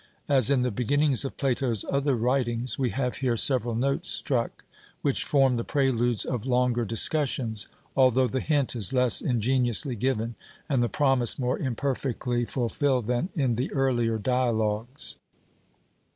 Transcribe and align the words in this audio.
As 0.27 0.49
in 0.49 0.63
the 0.63 0.71
beginnings 0.71 1.23
of 1.25 1.37
Plato's 1.37 1.85
other 1.87 2.15
writings, 2.15 2.79
we 2.79 2.89
have 2.89 3.17
here 3.17 3.37
several 3.37 3.75
'notes' 3.75 4.09
struck, 4.09 4.65
which 5.03 5.23
form 5.23 5.57
the 5.57 5.63
preludes 5.63 6.25
of 6.25 6.47
longer 6.47 6.85
discussions, 6.85 7.67
although 7.95 8.25
the 8.25 8.39
hint 8.39 8.75
is 8.75 8.93
less 8.93 9.21
ingeniously 9.21 9.95
given, 9.95 10.33
and 10.67 10.81
the 10.81 10.89
promise 10.89 11.37
more 11.37 11.59
imperfectly 11.59 12.45
fulfilled 12.45 13.05
than 13.05 13.29
in 13.35 13.53
the 13.53 13.71
earlier 13.73 14.17
dialogues. 14.17 15.19